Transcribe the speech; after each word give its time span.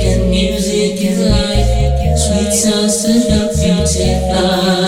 and 0.00 0.30
music 0.30 1.00
is 1.00 1.18
life. 1.18 2.18
Sweet 2.18 2.52
sounds 2.52 3.04
to 3.04 3.50
beautify. 3.54 4.81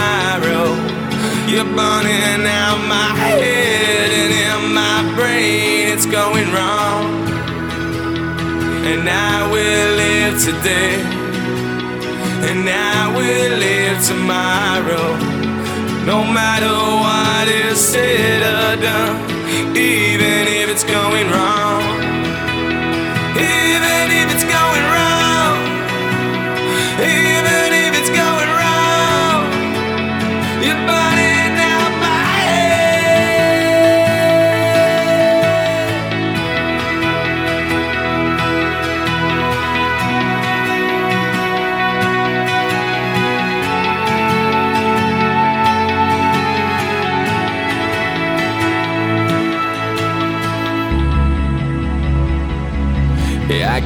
Tomorrow. 0.00 0.68
You're 1.50 1.64
burning 1.64 2.46
out 2.46 2.78
my 2.88 3.10
head 3.22 4.10
and 4.20 4.32
in 4.46 4.74
my 4.74 4.98
brain, 5.16 5.88
it's 5.88 6.06
going 6.06 6.48
wrong. 6.52 7.04
And 8.90 9.08
I 9.08 9.50
will 9.52 9.90
live 10.04 10.34
today, 10.48 10.94
and 12.48 12.68
I 12.68 13.08
will 13.16 13.52
live 13.66 13.98
tomorrow. 14.12 15.08
No 16.06 16.24
matter 16.24 16.74
what 17.04 17.46
is 17.48 17.78
said 17.78 18.40
or 18.56 18.80
done, 18.80 19.16
even 19.76 20.42
if 20.60 20.70
it's 20.70 20.84
going 20.84 21.28
wrong, 21.30 21.89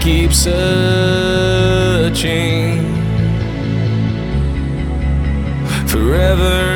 keep 0.05 0.35
searching. 0.35 0.55
Forever 5.89 6.74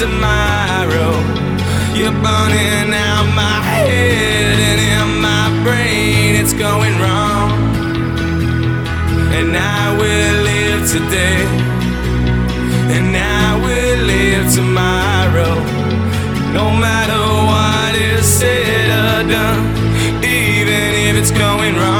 tomorrow. 0.00 1.12
You're 1.94 2.18
burning 2.24 2.90
out 2.94 3.26
my 3.36 3.60
head 3.60 4.56
and 4.68 4.80
in 4.92 5.20
my 5.20 5.46
brain, 5.62 6.36
it's 6.40 6.54
going 6.54 6.94
wrong. 7.02 7.50
And 9.36 9.54
I 9.54 9.92
will 10.00 10.36
live 10.50 10.82
today, 10.88 11.44
and 12.96 13.14
I 13.14 13.56
will 13.64 14.00
live 14.14 14.46
tomorrow. 14.54 15.54
No 16.58 16.66
matter 16.86 17.20
what 17.50 17.94
is 17.94 18.24
said 18.24 18.88
or 19.04 19.28
done, 19.28 19.62
even 20.24 20.88
if 21.08 21.16
it's 21.20 21.30
going 21.30 21.76
wrong. 21.76 21.99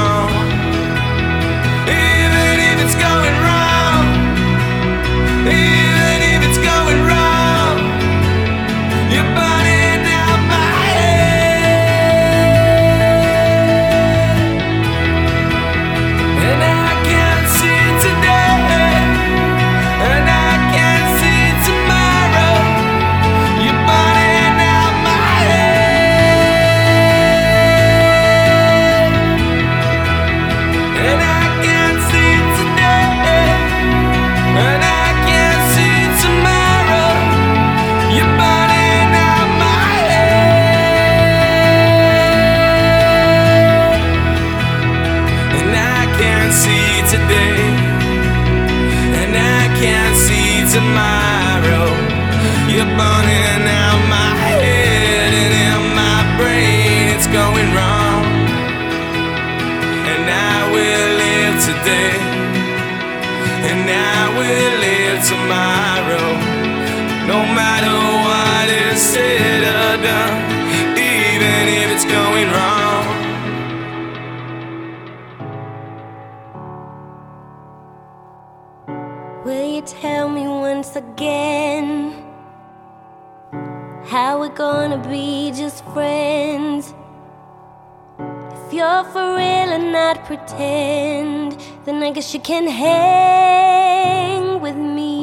Can 92.51 92.67
hang 92.67 94.59
with 94.59 94.75
me. 94.75 95.15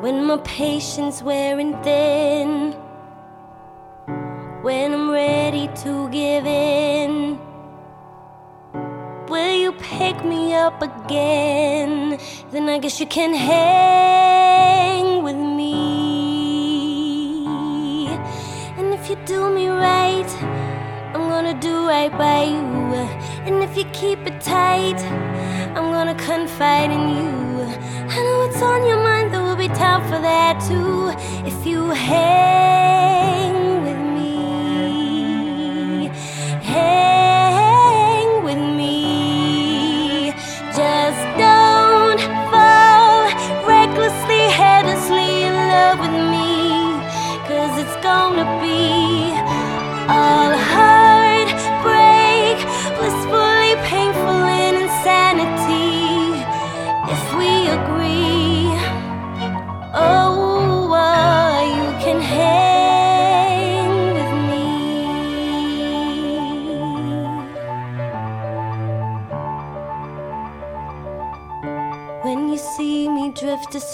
When 0.00 0.24
my 0.26 0.38
patience 0.38 1.22
wearing 1.22 1.80
thin, 1.84 2.72
when 4.66 4.94
I'm 4.94 5.10
ready 5.12 5.68
to 5.84 6.08
give 6.08 6.44
in. 6.44 7.38
Will 9.28 9.56
you 9.64 9.70
pick 9.74 10.24
me 10.24 10.54
up 10.54 10.82
again? 10.82 12.18
Then 12.50 12.68
I 12.68 12.78
guess 12.80 12.98
you 12.98 13.06
can 13.06 13.32
hang 13.34 15.22
with 15.22 15.36
me. 15.36 15.76
And 18.76 18.92
if 18.92 19.08
you 19.08 19.14
do 19.24 19.54
me 19.54 19.68
right, 19.68 20.30
I'm 21.14 21.28
gonna 21.32 21.54
do 21.54 21.86
right 21.86 22.10
by 22.10 22.42
you. 22.54 22.71
And 23.44 23.62
if 23.62 23.76
you 23.76 23.84
keep 23.86 24.20
it 24.20 24.40
tight, 24.40 25.00
I'm 25.76 25.90
gonna 25.90 26.14
confide 26.14 26.90
in 26.92 27.08
you. 27.16 27.32
I 28.14 28.16
know 28.24 28.38
what's 28.46 28.62
on 28.62 28.86
your 28.86 29.02
mind, 29.02 29.34
there 29.34 29.42
will 29.42 29.56
be 29.56 29.68
time 29.68 30.02
for 30.02 30.20
that 30.20 30.60
too. 30.68 31.08
If 31.44 31.66
you 31.66 31.90
hang 31.90 33.01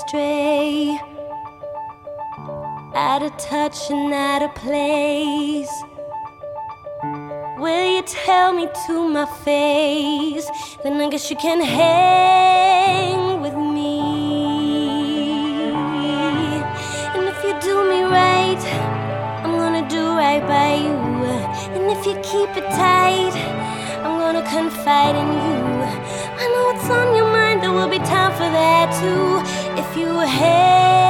astray. 0.09 0.99
Out 2.95 3.23
of 3.23 3.37
touch 3.37 3.91
and 3.91 4.13
out 4.13 4.43
of 4.43 4.55
place. 4.55 5.71
Will 7.59 7.97
you 7.97 8.03
tell 8.03 8.53
me 8.53 8.69
to 8.87 9.09
my 9.09 9.27
face? 9.45 10.49
Then 10.83 11.01
I 11.01 11.11
guess 11.11 11.31
you 11.31 11.37
can 11.37 11.61
hang 11.61 13.43
with 13.43 13.55
me. 13.55 14.01
And 17.15 17.29
if 17.29 17.45
you 17.45 17.53
do 17.61 17.77
me 17.91 18.03
right, 18.03 18.63
I'm 19.45 19.53
gonna 19.59 19.89
do 19.89 20.17
right 20.17 20.43
by 20.47 20.75
you. 20.87 20.97
And 21.75 21.91
if 21.91 22.07
you 22.07 22.15
keep 22.23 22.51
it 22.57 22.69
tight, 22.71 23.35
I'm 24.05 24.19
gonna 24.19 24.49
confide 24.49 25.17
in 25.17 25.29
you. 25.29 25.59
I 26.41 26.45
know 26.53 26.65
what's 26.73 26.91
on 26.91 27.15
your 27.17 27.31
mind, 27.31 27.63
there 27.63 27.73
will 27.73 27.89
be 27.89 27.99
time 27.99 28.33
for 28.33 28.49
that 28.59 28.89
too 29.01 29.58
you 29.99 30.21
hate. 30.21 31.08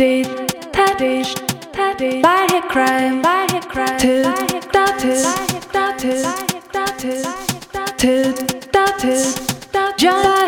Dit, 0.00 0.28
dat 0.70 1.00
is, 1.00 1.32
dat 1.70 2.00
is. 2.00 2.20
Waar 2.20 2.44
je 2.52 2.60
crime, 2.68 3.20
waar 3.22 3.54
je 3.54 3.58
crime. 3.68 3.94
Tut, 3.96 4.72
dat 4.72 5.02
is, 5.02 5.22
dat 5.70 6.02
is, 6.02 6.22
dat 6.70 7.02
is. 7.02 7.26
Tut, 7.96 8.72
dat 8.72 9.02
is, 9.02 9.34
dat 9.70 10.02
is. 10.02 10.39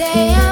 say 0.00 0.32
I 0.32 0.49